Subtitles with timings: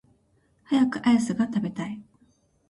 [0.67, 2.01] 早くアイスが食べたい